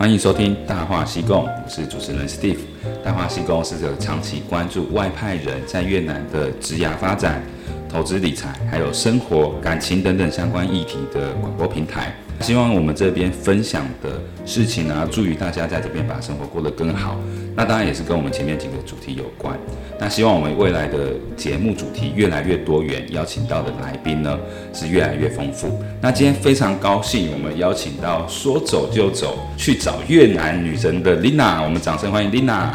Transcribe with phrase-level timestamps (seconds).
[0.00, 2.56] 欢迎收听《大话西贡》，我是主持人 Steve。
[3.04, 7.42] 大话西贡是个长期关注外派人在越南的职涯发展、
[7.86, 12.14] 投资理财，还有生活、感情等等相关议题的广播平台。
[12.40, 17.20] 希望我们这边分享的事情呢、啊，助于大家在这边把生活过得更好。
[17.54, 19.54] 那当然也是跟我们前面几个主题有关。
[20.02, 24.38] 那希望我们未来的节目主题越来越多元，邀请到的来宾呢
[24.72, 25.78] 是越来越丰富。
[26.00, 32.70] 那今天非常高兴，我们邀请到说走就走去找越南女神的 Lina，我们掌声欢迎 Lina。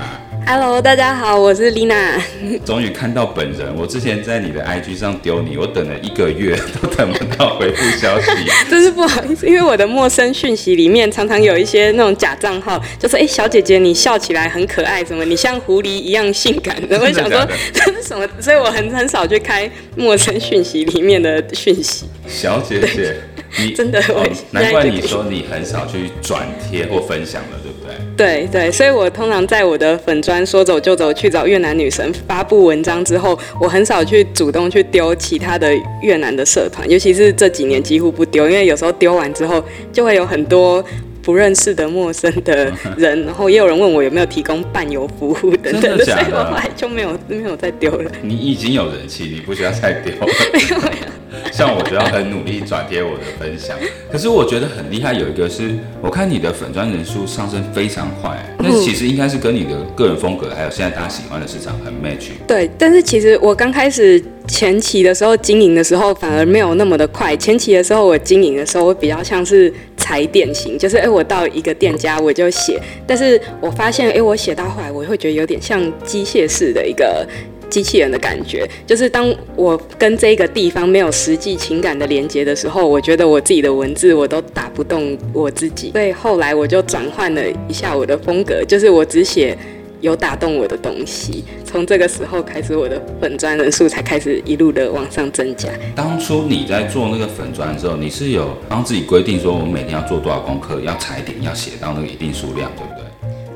[0.48, 2.22] Hello，大家好，我是 Lina。
[2.64, 8.28] 终于看到本人，我之前在你的 IG 上丢你，我等了一个月都等不到回复消息，
[8.70, 9.48] 真是不好意思。
[9.48, 15.26] 因为我的陌生讯息里面常常有一些那种假账号，就说：“哎、欸，小姐姐，你笑起来很可爱，什么？
[15.26, 16.76] 你像狐狸一样性感。
[16.92, 22.06] ”我会想说 这是什么，所以我很很少去开陌生讯息里面的讯息。
[22.28, 23.16] 小姐姐，
[23.60, 27.96] 你 真的、哦，难怪你说你很少去转贴或分享了，对不对？
[28.18, 40.84] 对对，所以我通常在我的粉砖说走就走去找越南女神发布文章之后，我很少去主动去丢其他的越南的社团，尤其是这几年几乎不丢，因为有时候丢完之后就会有很多
[41.22, 48.12] 不认识的陌生的 人，然后也有人问我有没有提供伴游服务等等所以我后来就没有没有再丢了。
[48.22, 50.28] 你已经有人气，你不需要再丢了。
[50.54, 51.16] 没 有没有。
[51.52, 53.78] 像我就要很努力转贴我的分享，
[54.12, 62.30] 可是我觉得很厉害，有一个是我看你的粉砖人数上升非常快，那其实应该是跟你的个人风格，还有现在大家喜欢的市场很 match。
[62.48, 77.28] 对，但是其实我刚开始前期的时候经营的时候反而没有那么的快，前期的时候我经营的时候我比较像是踩点型，就是哎、欸、我到一个店家我就写，但是我发现哎、欸、我写到后来我会觉得有点像机械式的一个。
[77.76, 89.58] 机器人的感觉，就是当我跟这个地方没有实际情感的连接的时候，我觉得我自己的文字我都打不动我自己，所以后来我就转换了一下我的风格，就是我只写
[90.00, 91.44] 有打动我的东西。
[91.66, 95.68] 从这个时候开始，我的粉砖人数才开始一路的往上增加。
[95.94, 103.04] 当初你在做那个粉砖的时候，你是有帮自己规定说，我每天要做多少功课，要踩点，要写到那个一定数量，对不对？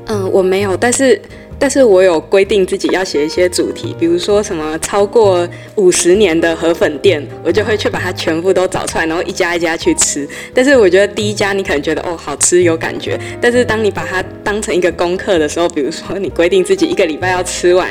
[0.08, 1.18] 嗯，我没有，但是。
[1.60, 10.26] 但是我有规定自己要写一些主题，比如说什么超过五十年的河粉店，我就会去把它全部都找出来，然后一家一家去吃。
[10.54, 17.88] 但是我觉得第一家你可能觉得哦好吃有感觉，但是当你把它当成一个功课的时候，比如说你规定自己一个礼拜要吃完。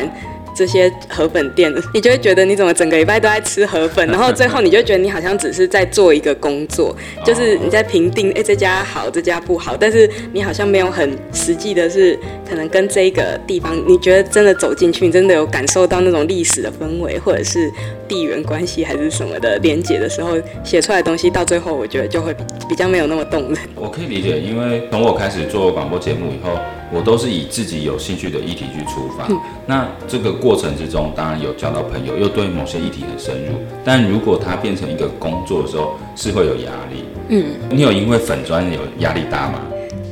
[0.56, 6.96] 这些河粉店， 你就会觉得你怎么整个礼拜都在吃河粉， 然后最后你就觉得你好像只是在做一个工作，
[7.26, 12.18] 就是你在评定，哎，这家好，这家不好，但是你好像没有很实际的是，
[12.48, 17.72] 可能跟这个地方，你觉得真的走进去，你真的有感受到那种历史的氛围，或者是
[18.08, 22.36] 地缘关系还是什么的连结的时候，写出来的东西到最后，我觉得就会
[22.68, 23.58] 比较没有那么动人。
[23.76, 26.58] 我可以理解，因为从我开始做广播节目以后。
[26.92, 33.54] 我都是以自己有兴趣的议题去出发，嗯，那这个过程之中，当然有交到朋友，又对某些议题很深入。
[33.84, 37.06] 但如果它变成一个工作的时候，是会有压力。
[37.30, 39.60] 嗯，你有因为粉砖有压力大吗？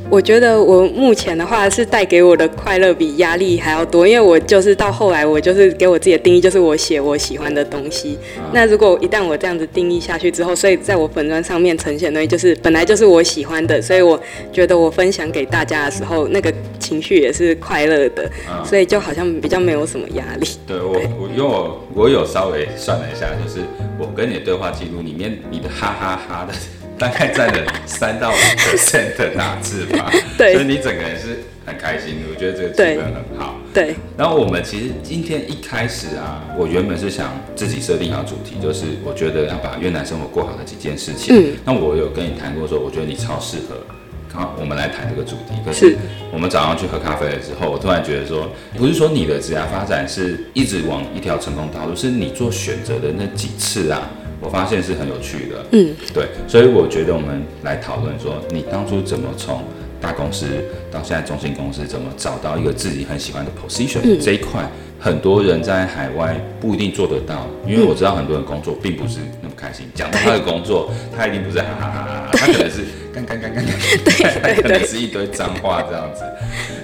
[0.09, 8.17] 我觉得我目前的话是带给我的快乐比压力还要多，因为我就是到后来我就是给我自己的定义就是我写我喜欢的东西。
[8.53, 14.19] 那如果一旦我这样子定义下去之后，所以在我粉专上面呈现的东西就是本来就是我喜欢的，所以我
[14.51, 18.29] 觉得我分享给大家的时候，那个情绪也是快乐的，
[18.63, 20.47] 所以就好像比较没有什么压力。
[20.65, 23.59] 对我，我因为我我有稍微算了一下，就是
[23.99, 26.53] 我跟你的对话记录里面，你的哈哈哈的。
[26.97, 32.21] 大概占了三到五 percent 的打字吧， 对，所以你整个人是很开心的。
[32.33, 33.55] 我觉得这个气氛很好。
[33.73, 33.95] 对。
[34.17, 41.35] 然后我们其实今天一开始啊，我原本是想自己设定好主题，就是我觉得要把越南生活过好的几件事情。
[41.35, 41.55] 嗯。
[41.63, 43.77] 那我有跟你谈过说，我觉得你超适合。
[44.33, 45.53] 好，我们来谈这个主题。
[45.65, 45.95] 可是
[46.31, 54.09] 我们早上去喝咖啡的时候，我突然觉得说，不是说你的职业发展是一直往一条成功道路，是你做选择的那几次啊。
[54.39, 59.63] 我发现是很有趣的，嗯，对，所以我觉得我们来讨论说，你当初怎么从
[59.99, 60.45] 大公司
[60.91, 64.69] 到现在中型公司，怎么找到一个自己很喜欢的 position，嗯，这一块，
[64.99, 69.87] 很多人在海外不一定做得到，因为我知道很多人工作并不是那么开心。
[69.95, 73.73] 讲到他的工作，他一定不是哈哈哈哈，他可能是干干干干干，
[74.43, 76.21] 他可能是一堆脏话这样子，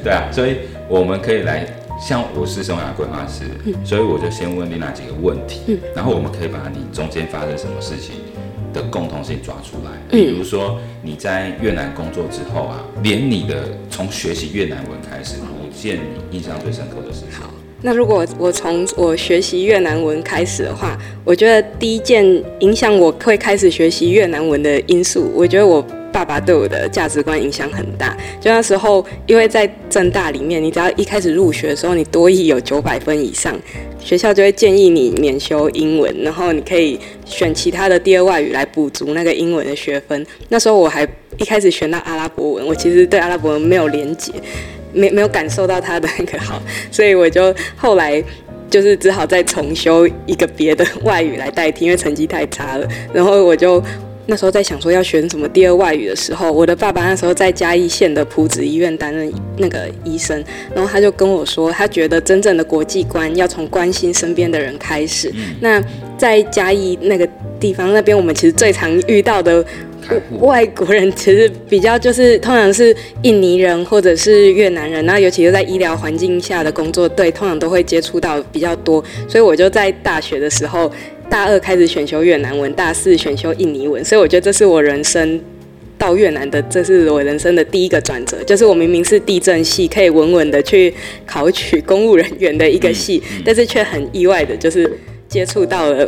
[0.04, 0.58] 对啊，所以
[0.90, 1.68] 我们可以来。
[2.00, 8.16] 像我是生涯规划师，嗯，所以我就先问你哪几个问题，嗯，然后我们可以把你中间发生什么事情
[8.74, 9.92] 的共同性抓出来。
[10.10, 17.40] 比如说你在越南工作之后啊，连你的从学习越南文开始，五件你印象最深刻的事情。
[17.40, 17.50] 好，
[17.82, 22.26] 那如果我从我学习越南文开始的话，我觉得第一件
[22.60, 25.86] 影响我会开始学习越南文的因素，我觉得我。
[26.14, 28.16] 爸爸对我的价值观影响很大。
[28.40, 33.60] 就那时候，因为在政大里面，你只要一开始入学的时候，你多益有九百分以上，
[34.00, 40.26] 学校就会建议你免修英文，然后你可以选其他的第二外语来补足那个英文的学分。
[40.50, 41.04] 那时候我还
[41.38, 44.32] 一开始选到阿拉伯文，我其实对阿拉伯文没有连结，
[44.94, 46.62] 没没有感受到它的那个好，
[46.92, 48.24] 所以我就后来。
[48.70, 52.88] 就是只好再重修一个别的外语来代替，因为成绩太差了。
[53.14, 53.80] 然后我就
[54.26, 60.44] 那时候在想说要选什么第二外语的时候，我的爸爸那时候在嘉义县的埔子医院担任那个医生，
[60.74, 65.34] 然后他就跟我说，他觉得真正的国际观要从关心身边的人开始。
[65.60, 65.84] 那
[66.18, 67.28] 在嘉义那个
[67.60, 69.66] 地方，那边我们其实最常遇到的。
[70.42, 79.02] 外国人其实比较就是通常是印尼人或者是越南人，然后尤其是在医疗环境下的工作，对，通常都会接触到比较多。
[79.30, 80.92] 所以我就在大学的时候，
[81.34, 84.06] 大二开始选修越南文，大四选修印尼文。
[84.06, 85.42] 所以我觉得这是我人生
[85.98, 88.38] 到越南的，这是我人生的第一个转折。
[88.44, 90.94] 就是我明明是地震系，可以稳稳的去
[91.26, 94.88] 考取公务人员的一个系，但是却很意外的，就是
[95.28, 96.08] 接触到了。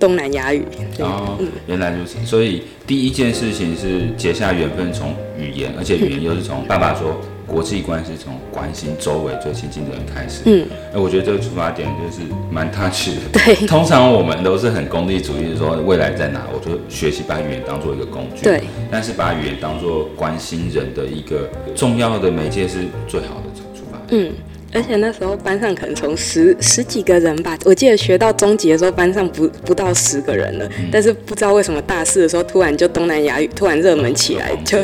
[0.00, 0.62] 东南亚语，
[1.00, 1.36] 哦，
[1.66, 2.24] 原来如此。
[2.24, 10.42] 所以第一件事情是结下缘分，从语言，而且语言又是从爸爸说国际关系从关心周围最亲近的人开始。
[10.44, 13.22] 嗯，哎，我觉得这个出发点就是蛮 touch 的。
[13.32, 18.44] 对，通常我们都是很功利主义，说未来在哪，我就学习把语言当做一个工具。
[18.44, 24.26] 对，但是把语言当做关心人的一个重要的媒介是最好的出发点。
[24.26, 24.32] 嗯。
[24.74, 34.76] 而且那时候班上可能从十十几个人吧，我记得学到中级的时候班上不不到十个人了，嗯、但是不知道为什么大四的时候突然就东南亚语突然热门起来，就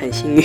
[0.00, 0.42] 很幸运。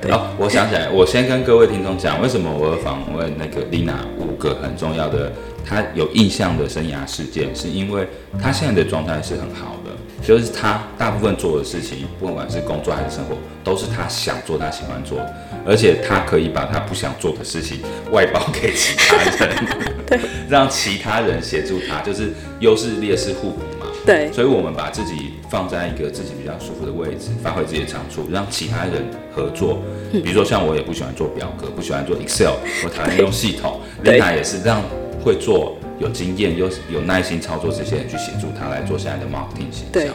[0.00, 5.32] 对，好、哦，我想起来，我先跟各位听众讲，为什么我要访问那个 Lina 五个很重要的，
[5.66, 8.06] 她有印象的生涯事件，是因为
[8.40, 9.90] 她现在的状态是很好的。
[10.24, 15.18] 就是她大部分做的事情，不管是工作还是生活，都是她想做、她喜欢做，
[15.66, 17.80] 而且她可以把她不想做的事情
[18.12, 19.66] 外包给其他人，
[20.06, 23.71] 对，让其他人协助她，就是优势劣势互补嘛。
[24.04, 29.04] 对，所以我们把自己放在一个自己比较舒服的位置，发挥自己的长处，让其他人
[29.34, 29.78] 合作。
[30.10, 32.54] 比如说像我也不喜欢做表格，不喜欢做 Excel，
[32.84, 33.80] 我讨厌用系统。
[34.04, 34.82] Lina 也是让
[35.24, 35.76] 会做。
[35.98, 40.10] 有经验又有耐心操作这些人去协助他来做现在的 marketing 形象，对，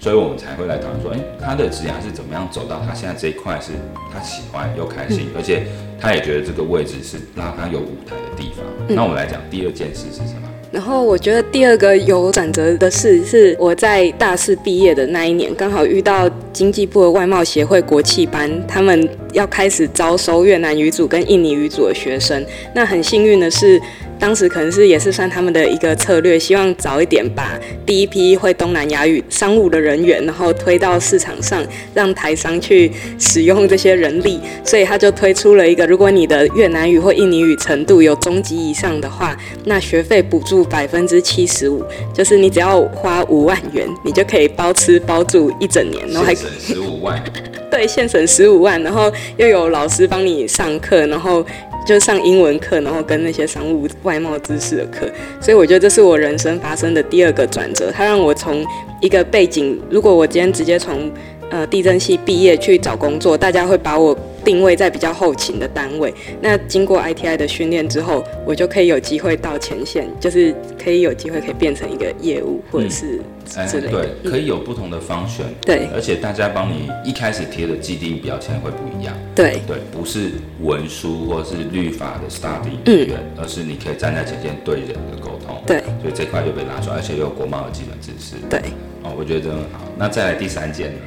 [0.00, 3.70] 所以我们才会来讨论说，哎，他的职涯是怎么样走到他现在这一块是
[4.12, 5.64] 他喜欢又开心，而且
[6.00, 8.64] 他也觉得这个位置是让他有舞台的地方。
[8.88, 10.47] 那我们来讲第二件事是什么？
[10.70, 22.44] 然后我觉得第二个有转折的事是我在大四毕业的那一年，刚好遇到经济部的外贸协会国际班，他们要开始招收越南语组跟印尼语组的学生。
[22.74, 23.80] 那很幸运的是。
[24.18, 34.40] 当时可能是也是算他们的一个策略，希望早一点把第一批会东南亚语商务的人员，然后推到市场上，让台商去使用这些人力。
[34.64, 47.22] 所以他就推出了一个，如果你的越南语或印尼语程度有中级以上的话，那学费补助百分之七十五，就是你只要花五万元，你就可以包吃包住一整年，然后还省十五万。
[47.70, 51.46] 对，现省十五万，然后又有老师帮你上课，然后。
[51.88, 57.90] 就上英文课，然后跟那些商务外贸知识的课，所以我觉得这是我人生发生的第二个转折。
[57.90, 58.62] 它让我从
[59.00, 61.10] 一个背景，如果我今天直接从
[61.50, 66.12] 呃地震系毕业去找工作，大家会把我定位在比较后勤的单位。
[66.40, 73.20] 那经过 ITI 的训练之后，我就可以有机会到前线，就是可以有机会可以变成一个业务或者是。
[73.56, 82.72] 哎，对，可以有不同的方选，对，而且大家帮你一开始贴的既定标签会不一样，对，对，不是文书或是律法的 study
[83.06, 88.60] 员，嗯，而是你可以站在前线对人的沟通，对，所以这块就被拿出来，而且又有国贸的基本知识，对，
[89.02, 89.88] 哦，我觉得真的很好。
[89.96, 90.98] 那再来第三件呢？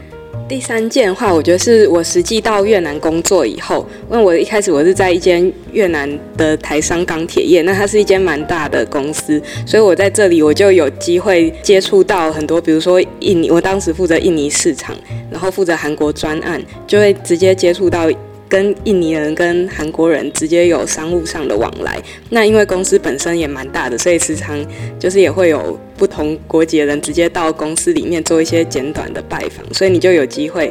[0.52, 14.94] 第三件的话，我觉得是我实际到越南工作以后，因为我一开始我是在一间越南的台商钢铁业，那它是一间蛮大的公司，所以我在这里我就有机会接触到很多，比如说印尼，我当时负责印尼市场，
[15.32, 18.12] 然后负责韩国专案，就会直接接触到。
[18.52, 21.98] 跟印尼人、跟韩国人直接有商务上的往来，
[22.32, 24.60] 那因为公司本身也蛮大的，所以时常
[25.00, 30.70] 就是也会有不同国籍的人直接到公司里面做一些简短的拜访，所以你就有机会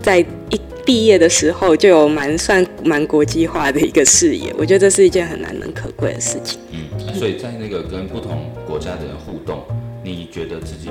[0.00, 6.60] 在一毕业的时候就有蛮算蛮国际化的一个视野，我觉得这是一件很难能可贵的事情。
[6.70, 9.64] 嗯，所以在那个跟不同国家的人互动，
[10.04, 10.90] 你觉得自己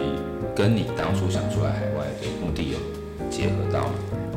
[0.53, 2.77] 跟你当初想出来海外的目的有
[3.29, 3.93] 结合到吗？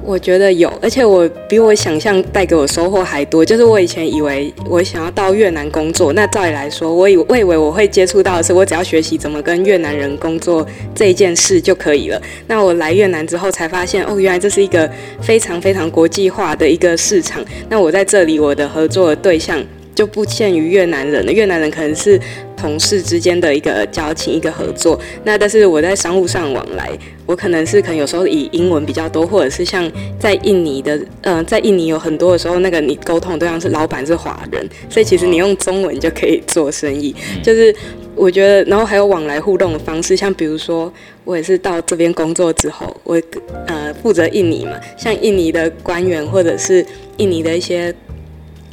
[0.09, 3.45] 我觉得有，而且我比我想象带给我收获还多。
[3.45, 12.19] 就是我以前以为我想要到越南工作，那照理来说，我以我以为我会接触到的是，我只要学习怎么跟越南人工作这一件事就可以了。
[12.47, 17.45] 那我来越南之后才发现，哦，原来这是一个非常非常国际化的一个市场。
[17.69, 19.63] 那我在这里，我的合作对象
[19.99, 22.21] 就不限于越南人了，越南人可能是。
[22.59, 24.99] 同事之间的一个交情，一个合作。
[25.23, 26.91] 那但是我在商务上往来，
[27.25, 29.89] 我可能是可能有时候以英文比较多，或者是像
[30.19, 37.15] 在印尼的，嗯、呃，在印尼有很多的时候，那个你沟通的对象是老板是华人，所以其实你用中文就可以做生意。
[37.45, 37.73] 就是
[38.17, 43.23] 我觉得，然后还有往来互动的方式，像比如说我也是到这边工作之后，我
[43.69, 46.85] 呃负责印尼嘛，像印尼的官员或者是
[47.19, 47.95] 印尼的一些。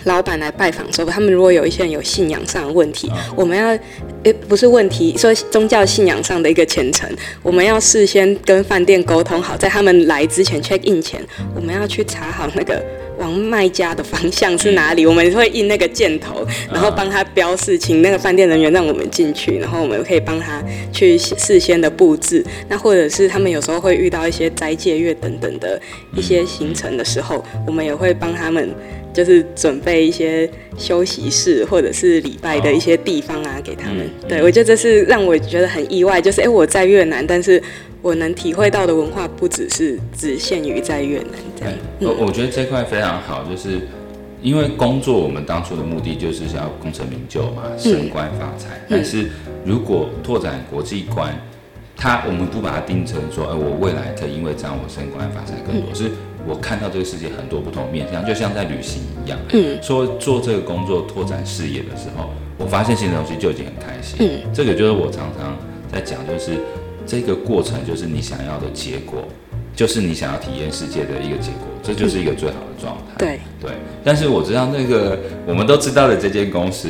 [0.06, 3.78] 老板来拜访的时候，他们如果有一些人有信仰上的问题，我们要，
[4.24, 7.10] 诶，不是问题，说宗教信仰上的一个虔诚，
[7.44, 11.22] 我们要事先跟饭店沟通好，在他们来之前 check in 前，
[11.56, 12.84] 我们要去查好那个
[13.18, 22.46] 往卖家的方向是哪里，我们会印那个箭头，然后帮他标示，请那个饭店人员让我们进去，然后我们可以帮他去事先的布置。
[22.70, 25.82] 那或者是他们有时候会遇到一些斋戒月等等的
[26.16, 28.70] 一些行程的时候，我们也会帮他们。
[29.16, 34.06] 就是准备一些休息室或者是礼拜的一些地方啊，给他们。
[34.06, 37.64] 嗯、对，我觉得这是让我觉得很意外，就是哎、欸，我在越南，但是
[38.02, 41.74] 我能体会到的文化不只是只限于在越南这样。
[42.02, 43.80] 我、嗯、我觉得这块非常好，就是
[44.42, 48.76] 因为工作，我们当初的目的就是想要功成名就嘛，升官发财。
[48.76, 49.30] 嗯、但是
[49.64, 51.34] 如果拓展国际观，
[51.96, 56.12] 他我们不把它定成说，哎、欸，我未来可以因为这样我升官发财更多，嗯、是。
[56.48, 59.40] 我看到这个世界很多不同面向，就像在旅行一样。
[59.52, 64.18] 嗯，说做这个工作拓展视野的时候，我发现新的东西就已经很开心。
[64.20, 65.58] 嗯，这个就是我常常
[65.92, 66.58] 在讲，就是
[67.06, 69.24] 这个过程就是你想要的结果，
[69.76, 73.16] 就是你想要体验世界的一个结果，这就是一个最好的状态。
[73.18, 73.72] 对对。
[74.04, 76.90] 但是我知道那个我们都知道的这间公司，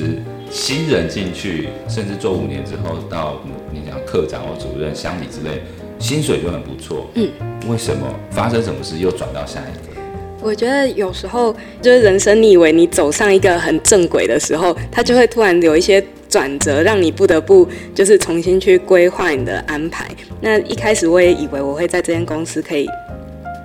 [0.52, 3.40] 新人进去，甚至做五年之后到
[3.72, 5.62] 你讲科长或主任、乡里之类。
[6.00, 7.30] 薪水就很不错，嗯，
[7.70, 9.96] 为什么发生什么事又转到下一个？
[10.42, 20.08] 我觉得有时候就是人生，你以为你走上一个很正轨的时候，它就会突然有一些转折，让你不得不就是重新去规划你的安排。
[20.42, 22.88] 那一开始我也以为我会在这间公司可以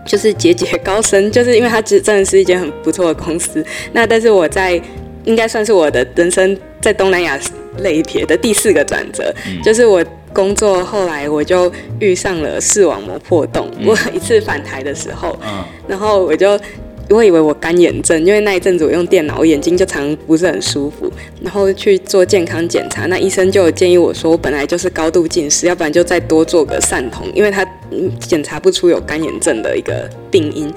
[0.06, 3.62] 就是节节高升， 就是因为它真的是一间很不错的公司。
[3.92, 4.80] 那但是我在
[5.24, 7.38] 应该算是我的人生在东南亚
[7.80, 10.02] 类别的第四个转折，嗯、就是我。
[10.32, 13.68] 工作后来我就遇上了视网膜破洞。
[13.78, 16.58] 嗯、我一次返台的时候，嗯、然后我就
[17.08, 21.12] 我以为我干眼症，因为那一阵子我用电脑，我眼睛就常不是很舒服。
[21.42, 27.66] 然后去做健康检查，那医生就有建议我说，我本来就是高度近视，要不然就再多做个散瞳，因为他
[28.20, 30.72] 检查不出有干眼症的一个病因。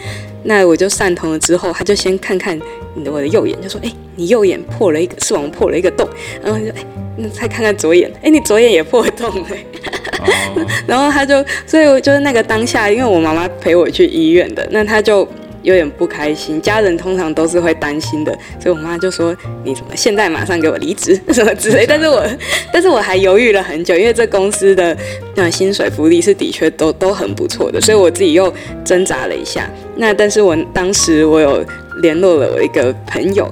[0.46, 2.60] 那我就散瞳了之后，他就先看看
[2.96, 6.08] 你的我的右眼，就说：“哎、欸，你右眼破了一个视网破了一个洞。”
[6.44, 6.80] 然后就哎。
[6.80, 9.48] 欸那再看看左眼，哎、欸，你左眼也破洞了。
[10.56, 10.68] Oh.
[10.88, 15.24] 然后他就，所以我就是那个当下，因为我妈妈陪我去医院的，那他就
[15.64, 16.62] 有点不开心。
[16.62, 22.24] 家人通常都是会担心的，所以我妈就说：“你怎么现在马上给我离职 什么之类。”但是我，
[22.72, 24.96] 但是我还犹豫了很久，因为这公司的
[25.36, 28.54] 呃薪水福利是的确都都很不错的，所以我自己又
[28.86, 29.68] 挣扎了一下。
[29.96, 31.66] 那但是我当时我有
[32.02, 33.50] 联络了我一个朋友。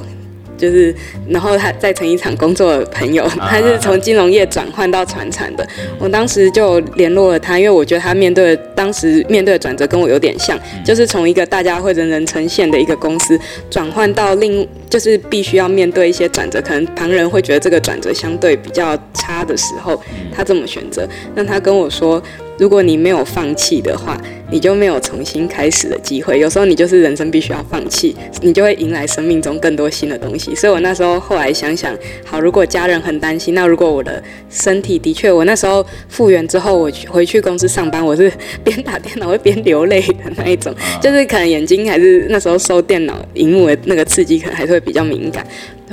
[0.61, 0.93] 就是，
[1.27, 5.67] 然后他在成衣厂工作的朋友，他是从金融业转换到船产的。
[5.97, 13.39] 我当时就联络了他，因为我觉得他面对当时面对的转折跟我有点像，就是从一个大家会人人呈现的一个公司
[13.71, 19.99] 转换到另，就是必须要面对一些转折，可能旁人会觉得这个转折相对比较差的时候，
[20.31, 21.07] 他这么选择。
[21.33, 22.21] 那他跟我说。
[22.57, 26.39] 如果你没有放弃的话，你就没有重新开始的机会。
[26.39, 30.53] 有时候你就是人生必须要放弃，你就会迎来生命中更多新的东西。
[30.53, 38.31] 所以我那时候后来想想，好，如果家人很担心，那如果我的身体的确，我那时候复原之后，我回去公司上班，我是
[38.63, 45.45] 边打电脑会边流泪的那一种，就是可能眼睛还是那时候受电脑荧幕的那个刺激，可能还是会比较敏感。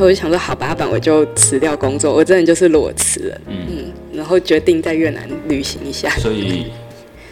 [0.05, 3.41] 我就想说，好吧，不然我就辞掉工作，我真的就是裸辞了。
[3.49, 3.57] 嗯。
[3.71, 6.11] 嗯然后决定在越南旅行一下。
[6.19, 6.67] 所以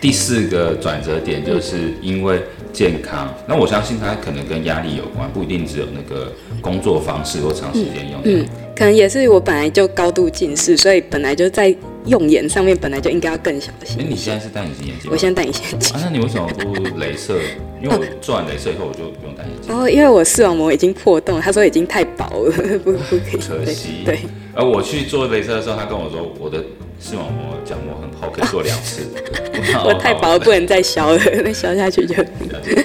[0.01, 2.41] 第四个转折点就是因为
[2.73, 3.35] 健康。
[3.49, 8.41] 那我相信它可能跟压力有关，不一定只有那个工作方式或长时间用眼。
[8.43, 8.47] 嗯，
[8.77, 11.75] 可能也是我本来就高度近视，所以本来就在
[12.07, 13.99] 用眼上面本来就应该要更小心。
[14.01, 15.11] 哎，你现在是戴隐形眼镜？
[15.11, 15.95] 我现在戴隐形眼镜。
[15.95, 17.39] 啊，那你为什么不镭射？
[17.83, 19.69] 因为我做完镭射以后我就不用戴眼镜。
[19.69, 22.53] 然 后因为我视网膜已经破洞，他说已经太薄了，
[22.85, 23.41] 不不可以。
[23.41, 24.03] 可惜。
[24.05, 24.21] 对。
[24.55, 26.63] 而我去做镭射的时候，他跟我说我的。
[26.99, 29.03] 视网膜角膜很厚，可以做两次。
[29.85, 32.15] 我太薄，不能再削了，那削下去就。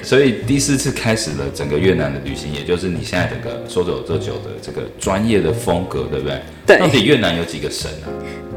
[0.04, 6.42] 所以第四次开始了整个越南的旅行，也就是你现在整个说走就走的这个专业的风格，对不对？
[6.68, 6.78] 对。
[6.80, 8.12] 到底越南有几个省啊？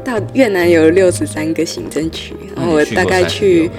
[0.05, 3.69] 到越南有六十三个行政区，然后我大概去，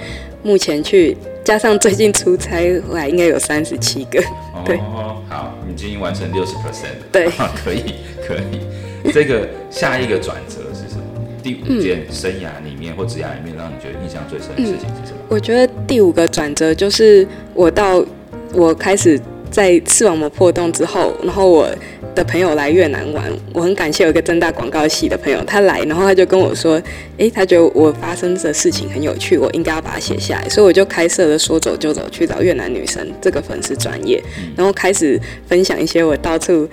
[0.43, 4.23] 目前去加上最近出差回来，应该有三十七个。
[4.65, 4.77] 对。
[4.79, 6.99] 哦，好，你已经完成六十 percent。
[7.13, 7.29] 对，
[7.65, 7.95] 可以，
[8.27, 9.13] 可以。
[9.13, 11.05] 这个下一个转折是什么？
[11.43, 15.19] 第五件生涯里面或职涯里面，让你觉得印象最深的事情是什么？
[15.29, 18.05] 我觉得第五个转折就是我到
[18.53, 21.69] 我开始在视网膜破洞之后，然后我
[22.17, 26.83] 的朋友来越南玩，我很感谢有一个正大广告系的朋友，他来，然后他就跟我说，
[27.19, 34.21] 诶，他觉得我发生的事情很有趣，我应该要把它写下来，所以我就开设了说走就走去找越南女生这个粉丝专业，
[34.57, 36.69] 然后开始分享一些我到处。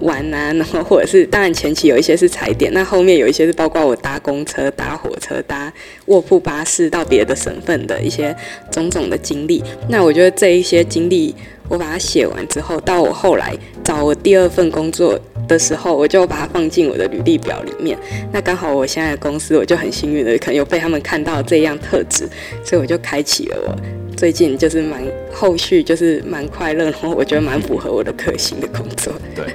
[0.00, 5.72] 玩啊， 然后或者是当然前期有一些是踩点，那后面有一些是包括我搭公车、搭火车、搭
[6.06, 8.32] 卧铺巴士到别的省份的一些
[8.70, 9.60] 种种的经历。
[9.88, 11.34] 那我觉得这一些经历，
[11.68, 17.98] 我把它写完之后，到我后来找我第二份工作的时候，我就把它放进我的履历表里面。
[18.32, 22.28] 那刚好我现在的公司，我就很幸运的可能有被他们看到这样特质，
[22.64, 23.76] 所以我就开启了我。
[24.16, 25.00] 最近就是蛮
[25.32, 29.12] 后续就是蛮快乐，然后我觉得蛮符合我的个性的工作。
[29.32, 29.46] 对，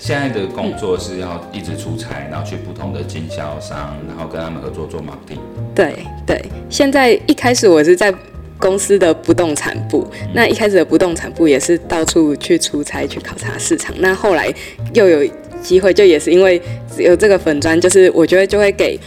[0.00, 5.38] 现在的工作是要一直出差，然后去不同的经销商，然后跟他们合作做 marketing。
[5.76, 5.94] 对
[6.26, 8.12] 对，现在一开始我是在
[8.60, 14.52] 公司的不动产部，嗯、那一开始的不动产部也是到处去出差去考察市场，那后来
[14.94, 15.28] 又有
[15.62, 16.60] 机会，就也是因为
[16.98, 18.98] 有这个粉砖，就是我觉得就会给。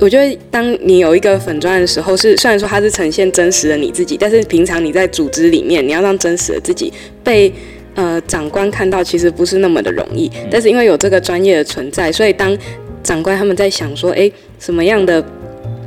[0.00, 6.92] 我觉得，当你有一个粉砖的时候，是虽然说它是呈现真实的你自己，但是平常你在组织里面，你要让真实的自己
[7.22, 7.52] 被
[7.94, 10.28] 呃长官看到，其实不是那么的容易。
[10.50, 12.56] 但是因为有这个专业的存在，所以当
[13.04, 14.28] 长官他们在想说，哎，
[14.58, 15.24] 什么样的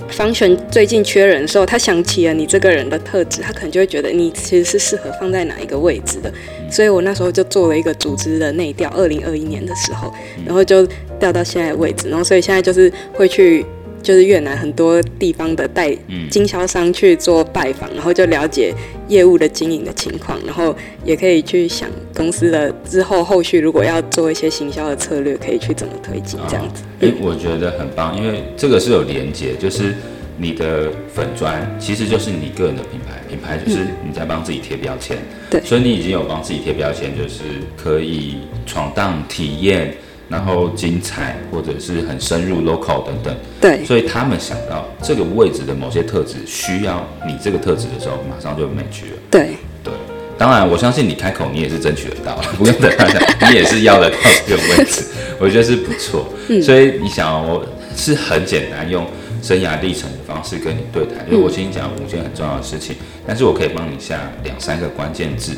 [0.09, 6.31] 方璇最近缺人的时候，他想起了你这个人的特质，他可能就会觉得你其实是适合放在哪一个位置的。
[6.69, 10.13] 所以我那时候就做了一个组织的内调，二零二一年的时候，
[10.45, 10.87] 然后就
[11.19, 13.65] 调到现在的位置，然后所以现在就是会去。
[14.05, 15.91] 就是越南很多地方的代
[16.29, 18.71] 经销商去做拜访，然后就了解
[19.07, 26.83] 业务的经营的情况，然后也可以去想公司的之后后续如果要做一些行销的策略，可以去怎么推进这样子。
[27.01, 29.95] 哎、哦，我觉得很棒，因为这个是有连接，就是
[30.37, 35.17] 你的粉砖其实就是你个人的品牌，品牌就是你在帮自己贴标签，
[35.49, 37.41] 对，所以你已经有帮自己贴标签，就是
[37.75, 39.91] 可以闯荡体验。
[40.27, 49.17] 然后精彩或者是很深入 local 等等，对，所以他们想到这个位置的某些特质需要你这个特质的时候，马上就 match 了。
[49.29, 49.93] 对对，
[50.35, 55.03] 当然我相信你开口你也是争取得到， 不用等他讲，你也是要得到这个位置，
[55.39, 56.27] 我觉得是不错。
[56.49, 57.63] 嗯，所以你想，我
[57.95, 59.05] 是很简单用
[59.43, 62.95] 生涯历程的方式跟你对谈，因为我先讲五件很重要的事情，
[63.27, 65.51] 但是我可以帮你下两三个关键字。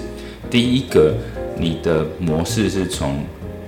[0.49, 1.13] 第一个，
[1.58, 3.23] 你的模式是从。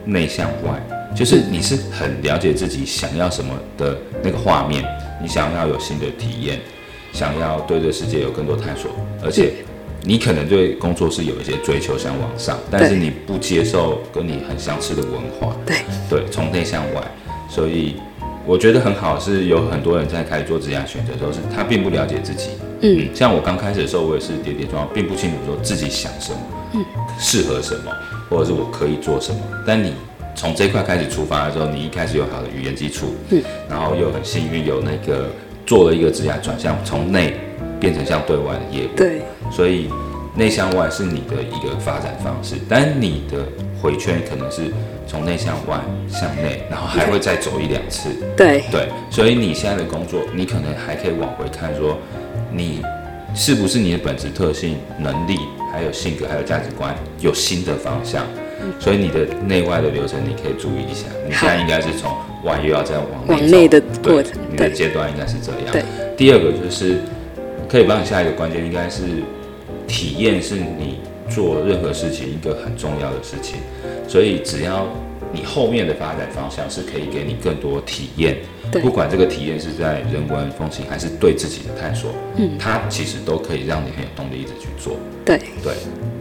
[0.06, 0.82] 内向外，
[1.16, 4.84] 就是你是很了解自己想要什么的那个画面，
[5.22, 6.60] 你想要有新的体验，
[7.14, 8.92] 想要对这世界有更多探索，
[9.24, 9.54] 而且
[10.04, 15.78] 你可能对工作是有一些追求，想往上，但是你不接受跟你很相似的文化，对。
[16.10, 17.02] 对，从内向外，
[17.50, 17.96] 所以
[18.46, 26.40] 我觉得很好，是有很多人在开始做职业选择的时候，是他并不了解自己，嗯，像我刚开始的时候，我也是跌跌撞撞，并不清楚说自己想什么，
[26.74, 26.86] 嗯，
[27.20, 27.92] 适合什么。
[28.30, 29.42] 或者是我可以做什么？
[29.66, 29.94] 但你
[30.36, 35.28] 从这块开始出发的时候，你一开始有好的语言基础，嗯，然后又很幸运有那个
[35.66, 37.36] 做了一个职业转向，从内
[37.80, 39.90] 变成向对外的业务，对，所以
[40.36, 43.44] 内向外是你的一个发展方式，但你的
[43.82, 44.62] 回圈可能是
[45.08, 51.98] 从内向外向内，然后还会再走一两次，对对，所以你现在的工作，你可能还可以往回看说，
[52.54, 52.82] 你
[53.34, 55.38] 是不是你的本质特性能力？
[55.72, 58.26] 还有性格，还有价值观，有新的方向，
[58.80, 61.06] 所以你的内外的流程你可以注意一下。
[61.28, 62.12] 你现在应该是从
[62.44, 65.72] 外又要再往内往内的过程，你的阶段应该是这样。
[65.72, 65.84] 对，
[66.18, 66.98] 第二个就是
[67.70, 69.04] 可以帮你下一个关键，应该是
[69.88, 73.60] 体验是你做任何事情一个很重要的事情，
[74.08, 74.88] 所以只要
[75.32, 78.38] 你后面的发展方向是可以给你更多体验。
[78.72, 84.98] 不管这个体验是在人文风情，还是对自己的探索，嗯，它其实都可以让你很有动力一直去做。
[85.26, 85.74] 对对，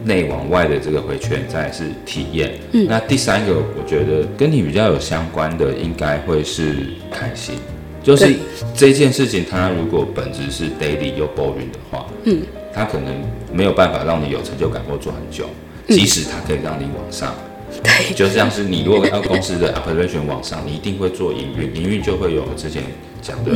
[0.03, 2.53] 内往外的这个回圈，再是体验。
[2.71, 7.55] 嗯，那第三个，我觉得跟你比较有相关的，应该会是开心。
[8.01, 8.33] 就是
[8.73, 12.41] 这件事情，它如果本质是 daily 又 boring 的话，嗯，
[12.73, 13.13] 它可能
[13.51, 15.45] 没有办法让你有成就感或做很久，
[15.87, 17.35] 即使它可以让你往上。
[17.83, 22.83] 对，就像是你如果要公司的 operation 往上，你一定会做营运，营运就会有之前
[23.21, 23.51] 讲的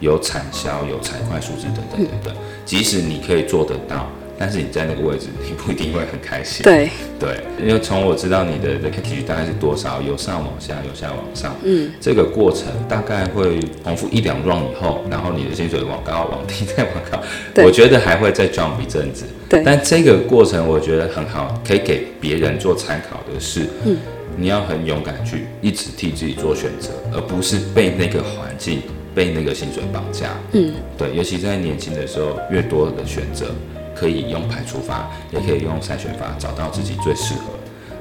[0.00, 2.34] 有产销、有财会数字等等等等。
[2.64, 6.62] 即使你可以做得到，但是你在那个位置，你不一定会很开心。
[6.62, 6.90] 对。
[7.18, 17.18] 对，因为从我知道你的的 package 大概是多少，由上往下，由下往上，嗯，这个过程大概会重复一两 round 以后，然后你的薪水往高往低再往高，
[17.64, 19.24] 我觉得还会再 jump 一阵子。
[19.48, 23.96] 对，但这个过程我觉得很好，可以给别人做参考的是，嗯，
[24.36, 28.82] 你要很勇敢去一直替自己做选择，而不是被那个环境、
[29.14, 30.36] 被那个薪水绑架。
[30.52, 33.46] 嗯，对，尤其在年轻的时候，越多的选择。
[33.98, 37.44] 可以用排除法，也可以用筛选法，找到自己最适合。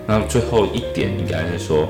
[0.05, 1.87] 那最后一点应该是说，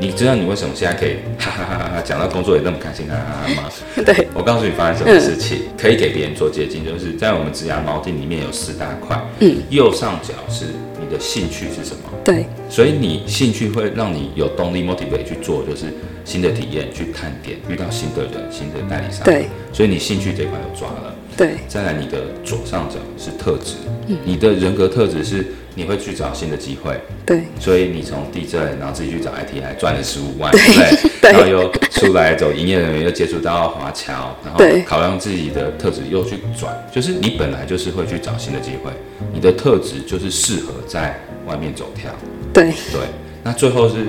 [0.00, 3.70] 你知道你为什么现在可以哈哈哈哈哈讲到工作也那么开心哈哈哈哈吗？
[4.02, 10.64] 对，我告诉你发生什么事情，嗯、可以给别人做借镜，就是在我们职涯锚定里面有四大块，嗯，右上角是
[10.98, 12.10] 你的兴趣是什么？
[12.24, 15.92] 对，所以你兴趣会让你有动力 motivate 去做，就是
[16.24, 21.14] 新的体验，去探点，遇到新的人、新的代理商，对，所以你兴趣这一块有抓了。
[21.36, 23.74] 对，再来你的左上角是特质，
[24.08, 25.46] 嗯，你的人格特质是
[25.80, 31.10] 你会去找新的机会，对，所以你从地震，然后自己去找 IT，还赚了十五万，对不对？
[31.22, 38.90] 对，然后又出来走营业人员，又接触到华侨，然后考量自己的特质又去转，就是你本来就是会去找新的机会，
[39.32, 42.10] 你的特质就是适合在外面走跳，
[42.52, 42.64] 对。
[42.92, 43.00] 对。
[43.42, 44.08] 那最后是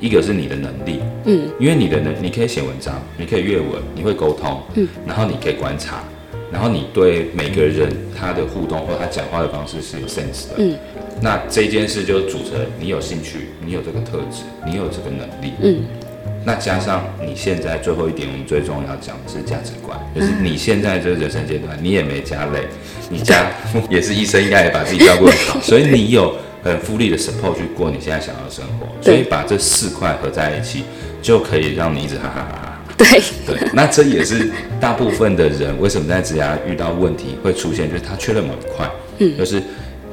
[0.00, 6.04] 一个是你的能力，嗯，因为你的能，你可以写文章，你可以阅文，你会沟通，嗯，然后你可以观察。
[6.52, 10.78] 然后你对每个人他的互动或他讲话的方式是有 sense 的，嗯，
[11.20, 15.82] 那这件事就组成你有兴趣，你有这个特质，你有这个能力，嗯，
[16.44, 22.66] 那加上你现在最后一点，我们最重要讲的是价值观，就是你现在这个人生阶段，你也没家累，
[23.08, 23.50] 你家
[23.88, 30.84] 也是医生，应该也把自己照顾好，所以你有很富力的 support 去过你现在想要的生活，所以把这四块合在一起，
[31.22, 32.82] 就可以让你一直哈哈哈哈。
[32.96, 33.06] 对。
[33.46, 34.50] 对，那这也是
[34.80, 39.62] 大部分的人为什么在职涯遇到问题会出现，就是他缺了某一块，嗯，就是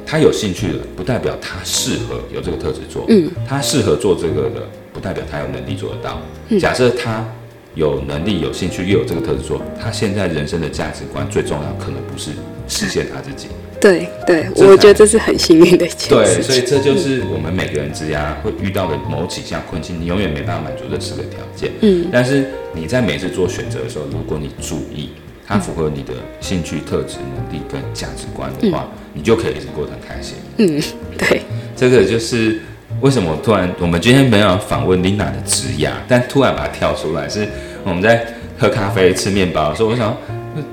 [0.06, 6.20] 他有兴趣的，不代表他适合有这个特质做，嗯，他适合做这个的，不代表他有能力做得到。
[6.58, 7.26] 假设他
[7.74, 12.30] 有能力、有兴趣又有这个特质做，他现在人生的价值观最重要，可能不是
[12.68, 13.48] 实现他自己。
[13.80, 16.08] 对对，我觉得这是很幸运的一件事。
[16.08, 21.70] 对，所以这就是我们每个人职涯会遇到的某几项困境，你永远没办法满足这四个条件。
[21.80, 25.10] 嗯，但是你在每次做选择的时候，如果你注意
[25.46, 30.36] 它符合你的兴趣、特质、能力跟价值观的话，你就可以一直过得很开心。
[30.58, 30.82] 嗯，
[31.18, 31.42] 对，
[31.76, 32.60] 这个就是
[33.00, 37.46] 为什么突然我们今天没有访问 Lina 的职涯，但突然把它跳出来，是
[37.84, 38.26] 我们在
[38.58, 40.16] 喝咖啡、吃面包的时候，我想。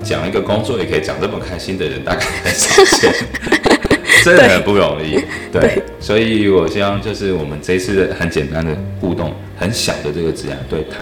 [0.03, 3.11] 讲一个工作也可以讲这么开心的人，大概很少见，
[4.23, 5.13] 真的很不容易。
[5.51, 10.99] 对，对，所以我希望就是我们这一次很简单的互动，很小的这个职涯对谈，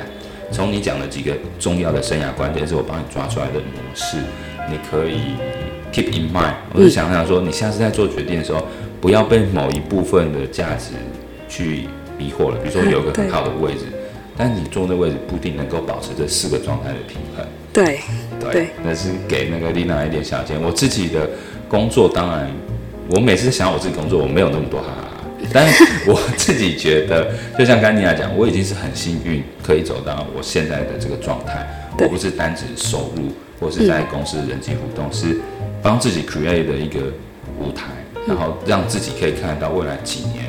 [0.51, 4.17] 从你讲的几个重要的生涯关键是我帮你抓出来的模式，
[4.69, 5.35] 你可以
[5.93, 6.53] keep in mind。
[6.73, 8.65] 我就想想说，你下次在做决定的时候，
[8.99, 10.93] 不要被某一部分的价值
[11.47, 12.57] 去迷惑了。
[12.57, 13.85] 比如说有个很好的位置，
[14.35, 17.45] 但你坐那位置不一定能够保持这四个状态的平衡。
[17.71, 17.99] 对。
[18.51, 20.59] 对，那是给那个 Lina 一点小钱。
[20.61, 21.29] 我自己的
[21.67, 22.49] 工作，当然，
[23.09, 25.08] 我每次想要我自己工作，我没有那么多哈哈哈。
[25.53, 31.67] 但是我自己觉得，就像刚才 Lina 讲，我已经是很幸运，可以走到我现在的这个状态。
[32.01, 35.37] 我不是单指收入，或是在公司的人际互动，嗯、是
[35.81, 36.99] 帮自己 create 的一个
[37.59, 37.87] 舞台，
[38.25, 40.45] 然后让自己可以看到未来几年，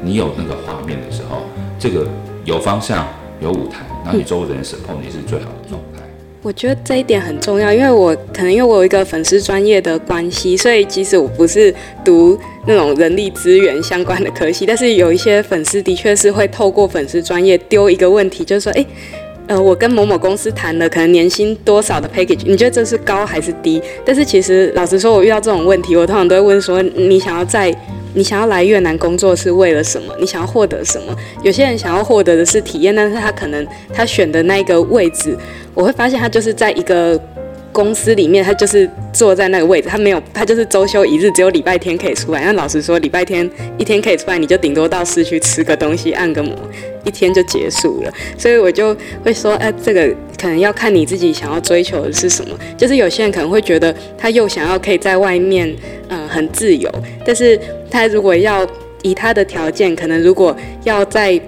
[0.00, 1.42] 你有那个画面的时候，
[1.78, 2.06] 这个
[2.46, 3.06] 有方向、
[3.42, 6.00] 有舞台，然后你周围的人 support 你是最好的状态。
[6.40, 18.86] 我觉得这一点很重要，因为我可能因为我有一个粉丝专业的关系，所以即使我不是读那种人力资源相关的科系，但是有一些粉丝的确是会透过粉丝专业丢一个问题，就是说，诶，
[19.46, 23.82] 呃，我跟某某公司谈了可能年薪多少的 package，你觉得这是高还是低？
[24.04, 27.74] 但是其实老实说，我遇到这种问题，我通常都会问说，你想要在
[28.14, 30.14] 你想要来越南工作是为了什么？
[30.18, 31.14] 你想要获得什么？
[31.42, 35.36] 有些人想要获得的是体验，但是他可能他选的那个位置，
[35.74, 37.20] 我会发现他就是在一个
[37.74, 42.44] 公司里面，他就是坐在那个位置，他没有，他就是周休一日，只有礼拜天可以出来。
[42.44, 46.56] 那老实说，礼拜天一天可以出来，你就顶多到市区吃个东西，按个摩，
[47.04, 48.12] 一天就结束了。
[48.38, 50.08] 所以我就会说，哎，这个
[50.40, 52.56] 可能要看你自己想要追求的是什么。
[52.78, 55.74] 就是有些人可能会觉得，他又想要可以在外面，
[56.08, 56.88] 呃，很自由，
[57.26, 57.58] 但是
[57.90, 58.64] 他如果要
[59.02, 61.38] 以他的条件，可能如果要在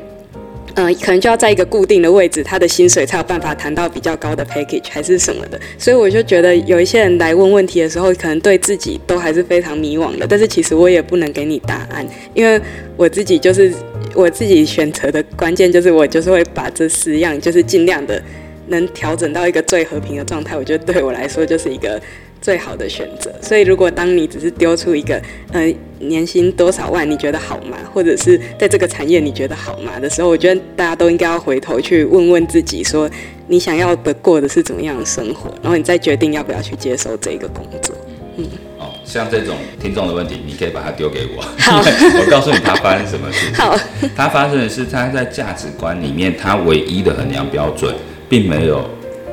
[0.76, 5.58] 嗯、呃，可能就要在一个固定的位置，他的薪水才有办法谈到比较高的 package 还是什么的。
[5.78, 10.26] 所以我就觉得有一些人来问问题的时候，可能对自己都还是非常迷惘的。
[10.26, 12.60] 但是其实我也不能给你答案，因为
[12.96, 13.72] 我自己就是
[14.14, 18.22] 我自己选择的关键，就是我就是会把这四样，就是尽量的
[18.68, 22.00] 能调整到一个最和平的状态，我觉得对我来说就是一个
[22.40, 23.33] 最好的选择。
[23.40, 25.20] 所以，如果当你只是丢出一个
[25.52, 27.76] 呃年薪多少万，你觉得好吗？
[27.92, 33.09] 或者是在这个产业你觉得好吗的时候，我觉得大家都应该要回头去问问自己，说
[33.48, 37.96] 你想要的过的是怎么样的生活，然后你再决定要不要去接受这个工作。
[38.38, 38.44] 嗯，
[38.79, 41.79] 哦，像这种听众的问题，你可以把它丢给我， 好
[42.20, 43.55] 我告诉你他发生什么事情。
[43.55, 43.74] 好，
[44.14, 47.94] 他发生的是他在价值观里面，他唯一的衡量标准
[48.28, 48.84] 并没有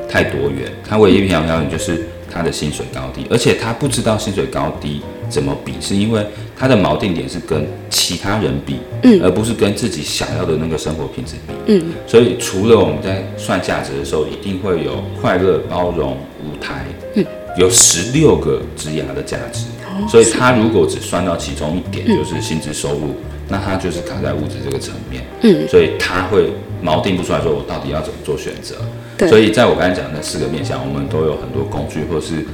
[0.08, 6.24] 太多元，他唯一衡量标准就是他的薪水高低，而且他不知道薪水高低怎么比，是因为
[6.56, 17.24] 他的锚定点是跟其他人比，嗯，而不是跟自己想要的那个生活品质比，嗯，所以除了我们在算价值的时候，一定会有快乐、包容、舞台，嗯。
[17.56, 19.66] 有十六个职涯的价值，
[20.08, 23.14] 所以他如果只算到其中一点，就是薪资收入，
[23.46, 26.50] 那他就是卡在物质这个层面，嗯，所以他会
[26.84, 28.76] 锚定不出来，说我到底要怎么做选择。
[29.16, 32.44] 对，所以在我刚才讲的那四个面向，我们都有很多工具，或是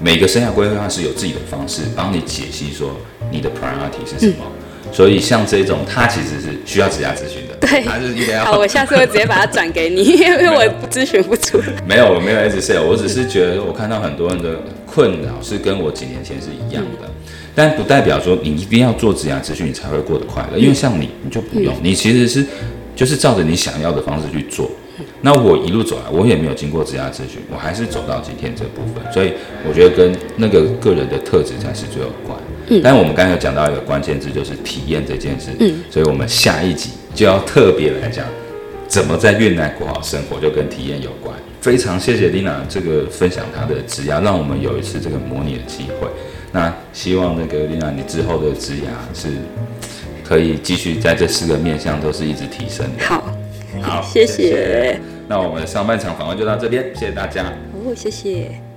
[0.00, 2.96] 每个生涯规划是有自己的方式帮你解析说
[3.30, 4.44] 你的 priority 是什么。
[4.92, 7.54] 所以像这种，他其实是需要职涯咨询的。
[7.60, 8.44] 对，他是一定要。
[8.50, 11.66] 好，我下次会直接把它转给你， 因为我咨询不出来。
[11.86, 17.10] 没有，我没有一直 sell，我只是觉得我看到很多人的困扰是跟我几年前是一样的，嗯、
[17.54, 22.44] 但不代表说你一定要做职涯咨询你才会过得快乐，因为像你，你就不用，嗯、你其实是
[23.00, 24.70] 就是照着你想要的方式去做。
[25.22, 29.32] 那我一路走来，我也没有经过职涯咨询，我还是走到今天这部分，所以
[29.66, 32.38] 我觉得跟那个个人的特质才是最有关。
[32.68, 35.48] 嗯，但我们刚才有讲到一个关键字，就是体验这件事。
[35.60, 38.26] 嗯，所以我们下一集就要特别来讲，
[38.86, 41.34] 怎么在越南过好生活，就跟体验有关。
[41.62, 46.06] 非常谢谢 Lina 这个分享她的职涯，让我们有一次这个模拟的机会。
[46.52, 49.28] 那希望那个 Lina 你之后的职涯是
[50.30, 53.04] 可以继续在这四个面向都是一直提升的。
[53.04, 53.34] 好。
[53.82, 55.00] 好，谢谢。
[55.26, 57.52] 那我们上半场访问就到这边，谢谢大家。
[57.74, 58.69] 哦，谢谢。